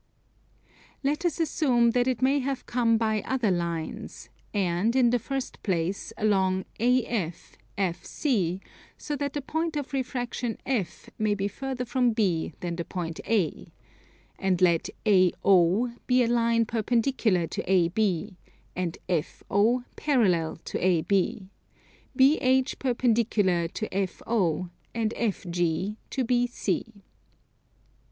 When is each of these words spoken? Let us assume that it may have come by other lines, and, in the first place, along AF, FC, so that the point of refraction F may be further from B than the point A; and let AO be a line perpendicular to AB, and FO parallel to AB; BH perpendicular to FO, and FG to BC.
Let 1.03 1.25
us 1.25 1.39
assume 1.39 1.91
that 1.91 2.07
it 2.07 2.23
may 2.23 2.39
have 2.39 2.65
come 2.65 2.97
by 2.97 3.21
other 3.21 3.51
lines, 3.51 4.29
and, 4.51 4.95
in 4.95 5.11
the 5.11 5.19
first 5.19 5.61
place, 5.61 6.11
along 6.17 6.65
AF, 6.79 7.55
FC, 7.77 8.61
so 8.97 9.15
that 9.15 9.33
the 9.33 9.43
point 9.43 9.75
of 9.75 9.93
refraction 9.93 10.57
F 10.65 11.11
may 11.19 11.35
be 11.35 11.47
further 11.47 11.85
from 11.85 12.13
B 12.13 12.53
than 12.61 12.77
the 12.77 12.83
point 12.83 13.19
A; 13.27 13.71
and 14.39 14.59
let 14.59 14.89
AO 15.05 15.91
be 16.07 16.23
a 16.23 16.27
line 16.27 16.65
perpendicular 16.65 17.45
to 17.45 17.71
AB, 17.71 18.39
and 18.75 18.97
FO 19.07 19.83
parallel 19.97 20.55
to 20.65 20.83
AB; 20.83 21.47
BH 22.17 22.79
perpendicular 22.79 23.67
to 23.67 24.07
FO, 24.07 24.71
and 24.95 25.11
FG 25.15 25.97
to 26.09 26.25
BC. 26.25 27.03